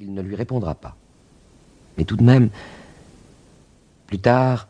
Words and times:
il 0.00 0.14
ne 0.14 0.22
lui 0.22 0.36
répondra 0.36 0.76
pas. 0.76 0.94
Mais 1.96 2.04
tout 2.04 2.14
de 2.14 2.22
même, 2.22 2.50
plus 4.06 4.20
tard, 4.20 4.68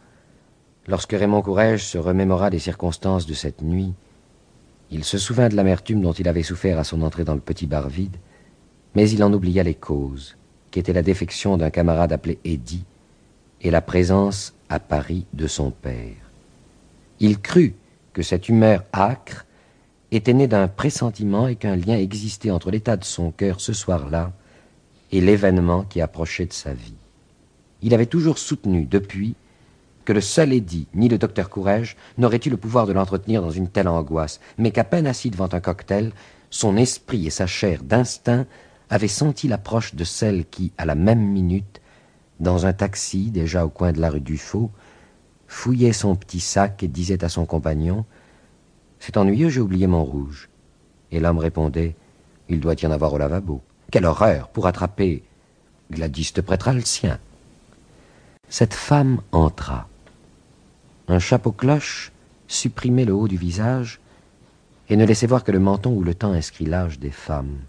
lorsque 0.87 1.13
Raymond 1.13 1.43
Courrèges 1.43 1.85
se 1.85 1.99
remémora 1.99 2.49
des 2.49 2.59
circonstances 2.59 3.27
de 3.27 3.35
cette 3.35 3.61
nuit, 3.61 3.93
il 4.91 5.05
se 5.05 5.19
souvint 5.19 5.51
de 5.51 5.55
l'amertume 5.55 6.01
dont 6.01 6.15
il 6.15 6.29
avait 6.29 6.43
souffert 6.43 6.79
à 6.79 6.85
son 6.85 7.03
entrée 7.03 7.25
dans 7.25 7.35
le 7.35 7.43
petit 7.43 7.67
bar 7.67 7.91
vide, 7.91 8.17
mais 8.95 9.11
il 9.11 9.23
en 9.23 9.31
oublia 9.31 9.63
les 9.63 9.75
causes, 9.75 10.39
qui 10.71 10.79
étaient 10.79 10.95
la 10.95 11.03
défection 11.03 11.59
d'un 11.59 11.69
camarade 11.69 12.15
appelé 12.15 12.39
Eddy 12.47 12.87
et 13.61 13.71
la 13.71 13.83
présence 13.83 14.55
à 14.71 14.81
Paris 14.81 15.27
de 15.35 15.47
son 15.47 15.71
père. 15.71 16.33
Il 17.21 17.39
crut 17.39 17.75
que 18.15 18.23
cette 18.23 18.49
humeur 18.49 18.83
âcre 18.95 19.45
était 20.11 20.33
née 20.33 20.49
d'un 20.49 20.69
pressentiment 20.69 21.49
et 21.49 21.57
qu'un 21.57 21.77
lien 21.77 21.99
existait 21.99 22.51
entre 22.51 22.71
l'état 22.71 22.97
de 22.97 23.05
son 23.05 23.31
cœur 23.31 23.61
ce 23.61 23.75
soir-là 23.75 24.33
et 25.13 25.21
l'événement 25.21 25.85
qui 25.85 26.01
approchait 26.01 26.47
de 26.47 26.53
sa 26.53 26.73
vie. 26.73 26.95
Il 27.83 27.95
avait 27.95 28.07
toujours 28.07 28.39
soutenu, 28.39 28.85
depuis, 28.85 29.35
que 30.05 30.13
le 30.13 30.21
seul 30.21 30.53
Eddy, 30.53 30.87
ni 30.95 31.09
le 31.09 31.19
docteur 31.19 31.51
Courrèges, 31.51 31.97
n'aurait 32.17 32.41
eu 32.45 32.51
le 32.51 32.57
pouvoir 32.57 32.87
de 32.87 32.93
l'entretenir 32.93 33.43
dans 33.43 33.51
une 33.51 33.69
telle 33.69 33.89
angoisse, 33.89 34.41
mais 34.57 34.71
qu'à 34.71 34.85
peine 34.85 35.07
assis 35.07 35.31
devant 35.31 35.49
un 35.53 35.61
cocktail, 35.61 36.13
son 36.51 36.77
esprit 36.77 37.27
et 37.27 37.31
sa 37.31 37.47
chair 37.47 37.83
d'instinct 37.83 38.47
avaient 38.91 39.07
senti 39.07 39.49
l'approche 39.49 39.95
de 39.95 40.05
celle 40.05 40.47
qui, 40.47 40.73
à 40.79 40.87
la 40.87 40.95
même 40.95 41.21
minute, 41.21 41.81
dans 42.41 42.67
un 42.67 42.73
taxi 42.73 43.31
déjà 43.31 43.67
au 43.67 43.69
coin 43.69 43.93
de 43.93 44.01
la 44.01 44.11
rue 44.11 44.21
Dufaux, 44.21 44.71
fouillait 45.47 45.93
son 45.93 46.15
petit 46.17 46.41
sac 46.41 46.83
et 46.83 46.89
disait 46.89 47.25
à 47.25 47.29
son 47.29 47.47
compagnon 47.47 48.05
C'est 49.01 49.17
ennuyeux, 49.17 49.51
j'ai 49.51 49.61
oublié 49.61 49.87
mon 49.87 50.05
rouge. 50.05 50.49
Et 51.11 51.21
l'homme 51.21 51.39
répondait 51.39 51.97
Il 52.49 52.61
doit 52.61 52.75
y 52.81 52.87
en 52.87 52.93
avoir 52.93 53.13
au 53.13 53.19
lavabo. 53.19 53.63
Quelle 53.91 54.05
horreur 54.05 54.49
Pour 54.49 54.67
attraper 54.67 55.23
Gladys 55.91 56.33
te 56.35 56.43
prêtera 56.43 56.75
le 56.75 56.83
sien. 56.83 57.19
Cette 58.51 58.75
femme 58.75 59.23
entra. 59.33 59.89
Un 61.09 61.19
chapeau 61.19 61.53
cloche 61.53 62.13
supprimait 62.49 63.07
le 63.07 63.15
haut 63.15 63.29
du 63.29 63.39
visage 63.39 64.01
et 64.91 64.97
ne 64.97 65.07
laissait 65.07 65.27
voir 65.27 65.43
que 65.43 65.53
le 65.53 65.59
menton 65.59 65.95
où 65.95 66.03
le 66.03 66.15
temps 66.15 66.33
inscrit 66.33 66.67
l'âge 66.67 66.99
des 66.99 67.11
femmes. 67.11 67.61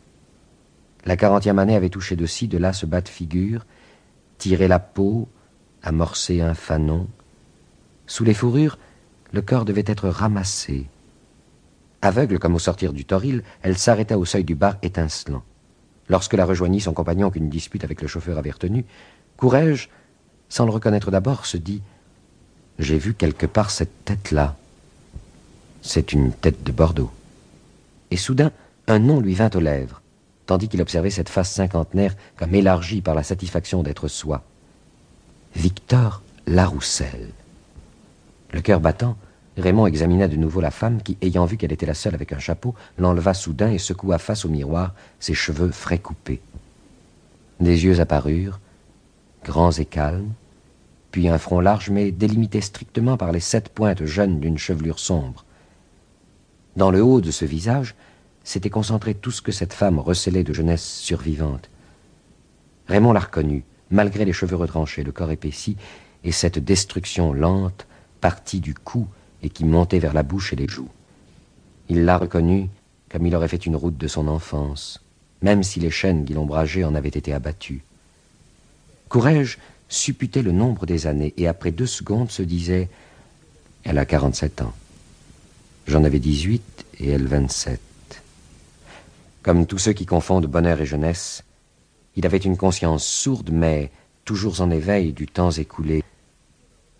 La 1.05 1.15
quarantième 1.15 1.57
année 1.57 1.77
avait 1.77 1.89
touché 1.89 2.17
de 2.17 2.25
ci, 2.25 2.49
de 2.49 2.57
là 2.57 2.73
ce 2.73 2.85
bas 2.85 2.99
de 2.99 3.07
figure, 3.07 3.65
tiré 4.37 4.67
la 4.67 4.79
peau, 4.79 5.29
amorcé 5.83 6.41
un 6.41 6.53
fanon. 6.53 7.07
Sous 8.07 8.25
les 8.25 8.33
fourrures, 8.33 8.77
le 9.31 9.41
corps 9.41 9.63
devait 9.63 9.85
être 9.85 10.09
ramassé. 10.09 10.87
Aveugle 12.01 12.39
comme 12.39 12.55
au 12.55 12.59
sortir 12.59 12.91
du 12.91 13.05
toril, 13.05 13.43
elle 13.61 13.77
s'arrêta 13.77 14.17
au 14.17 14.25
seuil 14.25 14.43
du 14.43 14.55
bar 14.55 14.75
étincelant. 14.81 15.43
Lorsque 16.09 16.33
la 16.33 16.45
rejoignit 16.45 16.81
son 16.81 16.93
compagnon 16.93 17.29
qu'une 17.29 17.49
dispute 17.49 17.83
avec 17.83 18.01
le 18.01 18.07
chauffeur 18.07 18.37
avait 18.37 18.51
retenu, 18.51 18.85
Courrèges, 19.37 19.89
sans 20.49 20.65
le 20.65 20.71
reconnaître 20.71 21.11
d'abord, 21.11 21.45
se 21.45 21.57
dit 21.57 21.81
J'ai 22.79 22.97
vu 22.97 23.13
quelque 23.13 23.45
part 23.45 23.69
cette 23.69 24.05
tête-là. 24.05 24.57
C'est 25.81 26.11
une 26.11 26.33
tête 26.33 26.63
de 26.63 26.71
Bordeaux. 26.71 27.11
Et 28.11 28.17
soudain, 28.17 28.51
un 28.87 28.99
nom 28.99 29.19
lui 29.19 29.35
vint 29.35 29.51
aux 29.53 29.59
lèvres, 29.59 30.01
tandis 30.47 30.67
qu'il 30.67 30.81
observait 30.81 31.11
cette 31.11 31.29
face 31.29 31.51
cinquantenaire 31.51 32.15
comme 32.35 32.55
élargie 32.55 33.01
par 33.01 33.13
la 33.13 33.23
satisfaction 33.23 33.83
d'être 33.83 34.07
soi. 34.07 34.43
Victor 35.55 36.23
Larousselle. 36.47 37.29
Le 38.51 38.61
cœur 38.61 38.79
battant, 38.79 39.15
Raymond 39.59 39.87
examina 39.87 40.27
de 40.27 40.37
nouveau 40.37 40.61
la 40.61 40.71
femme 40.71 41.01
qui, 41.01 41.17
ayant 41.21 41.45
vu 41.45 41.57
qu'elle 41.57 41.73
était 41.73 41.85
la 41.85 41.93
seule 41.93 42.15
avec 42.15 42.31
un 42.33 42.39
chapeau, 42.39 42.75
l'enleva 42.97 43.33
soudain 43.33 43.71
et 43.71 43.77
secoua 43.77 44.17
face 44.17 44.45
au 44.45 44.49
miroir 44.49 44.93
ses 45.19 45.33
cheveux 45.33 45.71
frais 45.71 45.99
coupés. 45.99 46.41
Des 47.59 47.83
yeux 47.83 47.99
apparurent, 47.99 48.59
grands 49.43 49.71
et 49.71 49.85
calmes, 49.85 50.31
puis 51.11 51.27
un 51.27 51.37
front 51.37 51.59
large 51.59 51.89
mais 51.89 52.11
délimité 52.11 52.61
strictement 52.61 53.17
par 53.17 53.31
les 53.31 53.39
sept 53.39 53.69
pointes 53.69 54.05
jeunes 54.05 54.39
d'une 54.39 54.57
chevelure 54.57 54.99
sombre. 54.99 55.43
Dans 56.77 56.91
le 56.91 57.03
haut 57.03 57.19
de 57.19 57.31
ce 57.31 57.45
visage 57.45 57.95
s'était 58.43 58.69
concentré 58.69 59.13
tout 59.13 59.31
ce 59.31 59.41
que 59.41 59.51
cette 59.51 59.73
femme 59.73 59.99
recelait 59.99 60.43
de 60.43 60.53
jeunesse 60.53 60.85
survivante. 60.85 61.69
Raymond 62.87 63.13
la 63.13 63.19
reconnut, 63.19 63.65
malgré 63.91 64.23
les 64.23 64.33
cheveux 64.33 64.55
retranchés, 64.55 65.03
le 65.03 65.11
corps 65.11 65.31
épaissi, 65.31 65.75
et 66.23 66.31
cette 66.31 66.59
destruction 66.59 67.33
lente 67.33 67.87
partie 68.21 68.59
du 68.59 68.73
cou 68.73 69.07
et 69.43 69.49
qui 69.49 69.65
montait 69.65 69.99
vers 69.99 70.13
la 70.13 70.23
bouche 70.23 70.53
et 70.53 70.55
les 70.55 70.67
joues. 70.67 70.89
Il 71.87 72.05
la 72.05 72.17
reconnut 72.17 72.69
comme 73.09 73.25
il 73.25 73.35
aurait 73.35 73.47
fait 73.47 73.65
une 73.65 73.75
route 73.75 73.97
de 73.97 74.07
son 74.07 74.27
enfance, 74.27 75.01
même 75.41 75.63
si 75.63 75.79
les 75.79 75.89
chaînes 75.89 76.25
qui 76.25 76.33
l'ombrageaient 76.33 76.83
en 76.83 76.93
avaient 76.93 77.09
été 77.09 77.33
abattues. 77.33 77.83
Courrèges 79.07 79.57
supputait 79.87 80.43
le 80.43 80.51
nombre 80.51 80.85
des 80.85 81.07
années 81.07 81.33
et 81.37 81.47
après 81.47 81.71
deux 81.71 81.87
secondes 81.87 82.29
se 82.29 82.43
disait 82.43 82.87
Elle 83.83 83.97
a 83.97 84.05
quarante-sept 84.05 84.61
ans. 84.61 84.73
J'en 85.87 86.03
avais 86.03 86.19
dix-huit 86.19 86.85
et 86.99 87.09
elle 87.09 87.25
vingt-sept. 87.25 87.79
Comme 89.41 89.65
tous 89.65 89.79
ceux 89.79 89.93
qui 89.93 90.05
confondent 90.05 90.45
bonheur 90.45 90.79
et 90.81 90.85
jeunesse, 90.85 91.43
il 92.15 92.27
avait 92.27 92.37
une 92.37 92.57
conscience 92.57 93.05
sourde 93.05 93.49
mais 93.51 93.89
toujours 94.25 94.61
en 94.61 94.69
éveil 94.69 95.13
du 95.13 95.25
temps 95.25 95.49
écoulé 95.49 96.03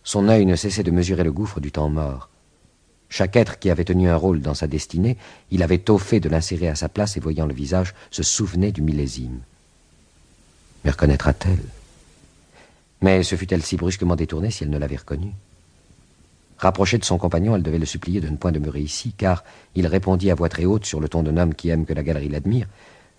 son 0.04 0.28
œil 0.28 0.48
ne 0.48 0.56
cessait 0.56 0.82
de 0.82 0.90
mesurer 0.90 1.24
le 1.24 1.32
gouffre 1.32 1.60
du 1.60 1.72
temps 1.72 1.90
mort. 1.90 2.29
Chaque 3.10 3.36
être 3.36 3.58
qui 3.58 3.72
avait 3.72 3.84
tenu 3.84 4.08
un 4.08 4.16
rôle 4.16 4.42
dans 4.42 4.54
sa 4.54 4.68
destinée, 4.68 5.18
il 5.50 5.64
avait 5.64 5.80
tôt 5.80 5.98
fait 5.98 6.20
de 6.20 6.30
l'insérer 6.30 6.70
à 6.70 6.76
sa 6.76 6.90
place 6.90 7.18
et 7.18 7.20
voyant 7.20 7.48
le 7.48 7.54
visage, 7.54 7.96
se 8.12 8.24
souvenait 8.24 8.72
du 8.72 8.84
millésime. 8.84 9.40
Mais 10.84 10.92
reconnaîtra-t-elle? 10.92 11.64
Mais 13.02 13.24
se 13.24 13.36
fut-elle 13.36 13.64
si 13.64 13.78
brusquement 13.78 14.16
détournée 14.16 14.52
si 14.52 14.64
elle 14.64 14.70
ne 14.70 14.78
l'avait 14.78 14.98
reconnu 14.98 15.34
Rapprochée 16.58 16.98
de 16.98 17.06
son 17.06 17.18
compagnon, 17.18 17.56
elle 17.56 17.64
devait 17.64 17.80
le 17.80 17.86
supplier 17.86 18.20
de 18.20 18.28
ne 18.28 18.36
point 18.36 18.52
demeurer 18.52 18.82
ici, 18.82 19.14
car 19.18 19.46
il 19.76 19.88
répondit 19.88 20.30
à 20.30 20.36
voix 20.36 20.50
très 20.50 20.66
haute 20.66 20.86
sur 20.86 21.00
le 21.00 21.08
ton 21.08 21.24
d'un 21.24 21.38
homme 21.38 21.56
qui 21.56 21.70
aime 21.70 21.86
que 21.86 21.94
la 21.94 22.04
galerie 22.04 22.28
l'admire. 22.28 22.68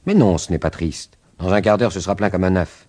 Mais 0.06 0.14
non, 0.14 0.36
ce 0.36 0.52
n'est 0.52 0.58
pas 0.58 0.70
triste. 0.70 1.16
Dans 1.38 1.50
un 1.50 1.62
quart 1.62 1.78
d'heure, 1.78 1.92
ce 1.92 2.00
sera 2.00 2.14
plein 2.14 2.28
comme 2.28 2.44
un 2.44 2.56
œuf. 2.56 2.86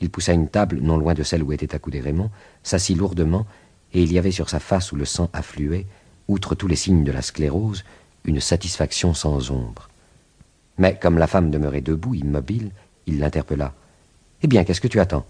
Il 0.00 0.10
poussa 0.10 0.32
une 0.32 0.48
table, 0.48 0.80
non 0.80 0.96
loin 0.96 1.14
de 1.14 1.22
celle 1.22 1.44
où 1.44 1.52
était 1.52 1.74
accoudé 1.74 2.00
Raymond, 2.00 2.30
s'assit 2.64 2.98
lourdement, 2.98 3.46
et 3.94 4.02
il 4.02 4.12
y 4.12 4.18
avait 4.18 4.32
sur 4.32 4.50
sa 4.50 4.60
face 4.60 4.92
où 4.92 4.96
le 4.96 5.04
sang 5.04 5.30
affluait, 5.32 5.86
outre 6.28 6.54
tous 6.54 6.66
les 6.66 6.76
signes 6.76 7.04
de 7.04 7.12
la 7.12 7.22
sclérose, 7.22 7.84
une 8.24 8.40
satisfaction 8.40 9.14
sans 9.14 9.50
ombre. 9.50 9.88
Mais 10.78 10.98
comme 11.00 11.18
la 11.18 11.28
femme 11.28 11.50
demeurait 11.50 11.80
debout, 11.80 12.14
immobile, 12.14 12.70
il 13.06 13.20
l'interpella. 13.20 13.72
Eh 14.42 14.48
bien, 14.48 14.64
qu'est-ce 14.64 14.80
que 14.80 14.88
tu 14.88 15.00
attends? 15.00 15.26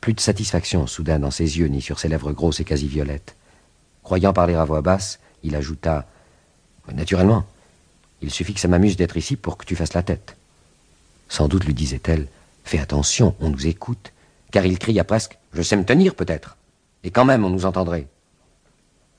Plus 0.00 0.14
de 0.14 0.20
satisfaction 0.20 0.86
soudain 0.86 1.18
dans 1.18 1.30
ses 1.30 1.58
yeux, 1.58 1.66
ni 1.66 1.82
sur 1.82 1.98
ses 1.98 2.08
lèvres 2.08 2.32
grosses 2.32 2.60
et 2.60 2.64
quasi 2.64 2.86
violettes. 2.86 3.34
Croyant 4.02 4.32
parler 4.32 4.54
à 4.54 4.64
voix 4.64 4.80
basse, 4.80 5.18
il 5.42 5.56
ajouta 5.56 6.06
Naturellement, 6.92 7.46
il 8.22 8.30
suffit 8.30 8.54
que 8.54 8.60
ça 8.60 8.68
m'amuse 8.68 8.96
d'être 8.96 9.16
ici 9.16 9.36
pour 9.36 9.56
que 9.56 9.64
tu 9.64 9.76
fasses 9.76 9.94
la 9.94 10.02
tête. 10.02 10.36
Sans 11.28 11.48
doute 11.48 11.64
lui 11.64 11.74
disait-elle 11.74 12.28
Fais 12.64 12.78
attention, 12.78 13.34
on 13.40 13.50
nous 13.50 13.66
écoute, 13.66 14.12
car 14.50 14.64
il 14.64 14.78
cria 14.78 15.04
presque 15.04 15.38
Je 15.52 15.62
sais 15.62 15.76
me 15.76 15.84
tenir 15.84 16.14
peut-être, 16.14 16.56
et 17.04 17.10
quand 17.10 17.24
même 17.24 17.44
on 17.44 17.50
nous 17.50 17.66
entendrait. 17.66 18.06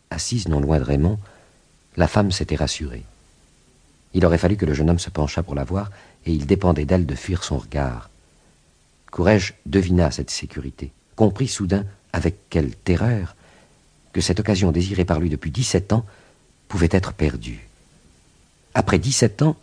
Assise 0.09 0.47
non 0.47 0.59
loin 0.59 0.79
de 0.79 0.83
Raymond, 0.83 1.19
la 1.97 2.07
femme 2.07 2.31
s'était 2.31 2.55
rassurée. 2.55 3.03
Il 4.13 4.25
aurait 4.25 4.37
fallu 4.37 4.57
que 4.57 4.65
le 4.65 4.73
jeune 4.73 4.89
homme 4.89 4.99
se 4.99 5.09
penchât 5.09 5.43
pour 5.43 5.55
la 5.55 5.63
voir, 5.63 5.89
et 6.25 6.33
il 6.33 6.45
dépendait 6.45 6.85
d'elle 6.85 7.05
de 7.05 7.15
fuir 7.15 7.43
son 7.43 7.57
regard. 7.57 8.09
Courrèges 9.09 9.55
devina 9.65 10.11
cette 10.11 10.29
sécurité, 10.29 10.91
comprit 11.15 11.47
soudain, 11.47 11.85
avec 12.13 12.49
quelle 12.49 12.75
terreur, 12.75 13.35
que 14.13 14.21
cette 14.21 14.39
occasion 14.39 14.71
désirée 14.71 15.05
par 15.05 15.19
lui 15.19 15.29
depuis 15.29 15.51
dix-sept 15.51 15.93
ans 15.93 16.05
pouvait 16.67 16.89
être 16.91 17.13
perdue. 17.13 17.67
Après 18.73 18.99
dix-sept 18.99 19.41
ans, 19.41 19.55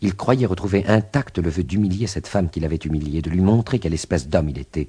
il 0.00 0.14
croyait 0.14 0.46
retrouver 0.46 0.86
intact 0.86 1.38
le 1.38 1.50
vœu 1.50 1.64
d'humilier 1.64 2.06
cette 2.06 2.28
femme 2.28 2.50
qu'il 2.50 2.64
avait 2.64 2.76
humiliée, 2.76 3.22
de 3.22 3.30
lui 3.30 3.40
montrer 3.40 3.78
quelle 3.78 3.94
espèce 3.94 4.28
d'homme 4.28 4.50
il 4.50 4.58
était, 4.58 4.88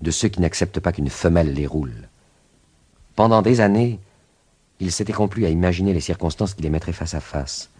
de 0.00 0.10
ceux 0.10 0.28
qui 0.28 0.40
n'acceptent 0.40 0.80
pas 0.80 0.92
qu'une 0.92 1.10
femelle 1.10 1.52
les 1.52 1.66
roule. 1.66 2.08
Pendant 3.16 3.42
des 3.42 3.60
années, 3.60 3.98
il 4.80 4.92
s'était 4.92 5.12
complu 5.12 5.44
à 5.44 5.50
imaginer 5.50 5.92
les 5.92 6.00
circonstances 6.00 6.54
qui 6.54 6.62
les 6.62 6.70
mettraient 6.70 6.92
face 6.92 7.14
à 7.14 7.20
face, 7.20 7.70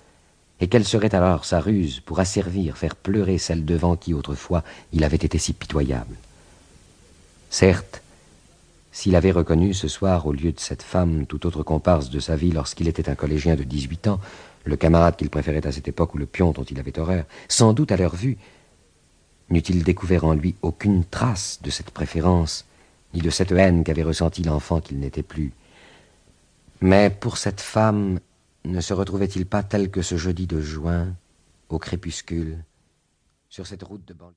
et 0.61 0.67
quelle 0.67 0.85
serait 0.85 1.15
alors 1.15 1.44
sa 1.44 1.61
ruse 1.61 2.00
pour 2.00 2.19
asservir, 2.19 2.76
faire 2.76 2.97
pleurer 2.97 3.38
celle 3.38 3.65
devant 3.65 3.94
qui 3.94 4.15
autrefois 4.15 4.65
il 4.93 5.05
avait 5.05 5.17
été 5.17 5.38
si 5.38 5.53
pitoyable? 5.53 6.17
Certes, 7.50 8.03
s'il 8.91 9.14
avait 9.14 9.31
reconnu 9.31 9.75
ce 9.75 9.87
soir 9.87 10.26
au 10.26 10.32
lieu 10.32 10.50
de 10.50 10.59
cette 10.59 10.82
femme 10.82 11.26
tout 11.26 11.47
autre 11.47 11.62
comparse 11.62 12.11
de 12.11 12.19
sa 12.19 12.35
vie 12.35 12.50
lorsqu'il 12.50 12.88
était 12.88 13.09
un 13.09 13.14
collégien 13.14 13.55
de 13.55 13.62
dix-huit 13.62 14.09
ans, 14.09 14.19
le 14.64 14.76
camarade 14.76 15.17
qu'il 15.17 15.31
préférait 15.31 15.67
à 15.67 15.73
cette 15.73 15.87
époque 15.87 16.14
ou 16.14 16.19
le 16.19 16.26
pion 16.26 16.50
dont 16.50 16.64
il 16.64 16.81
avait 16.81 16.99
horreur, 16.99 17.25
sans 17.49 17.73
doute 17.73 17.93
à 17.93 17.97
leur 17.97 18.17
vue, 18.17 18.37
n'eût-il 19.50 19.83
découvert 19.83 20.25
en 20.25 20.35
lui 20.35 20.55
aucune 20.62 21.05
trace 21.05 21.61
de 21.62 21.71
cette 21.71 21.91
préférence, 21.91 22.65
ni 23.15 23.21
de 23.21 23.31
cette 23.31 23.53
haine 23.53 23.85
qu'avait 23.85 24.03
ressentie 24.03 24.43
l'enfant 24.43 24.81
qu'il 24.81 24.99
n'était 24.99 25.23
plus? 25.23 25.53
Mais 26.81 27.11
pour 27.11 27.39
cette 27.39 27.61
femme, 27.61 28.21
ne 28.65 28.81
se 28.81 28.93
retrouvait-il 28.93 29.47
pas 29.47 29.62
tel 29.62 29.91
que 29.91 30.03
ce 30.03 30.17
jeudi 30.17 30.47
de 30.47 30.61
juin, 30.61 31.09
au 31.69 31.79
crépuscule, 31.79 32.59
sur 33.49 33.67
cette 33.67 33.83
route 33.83 34.06
de 34.06 34.15
banlieue? 34.15 34.27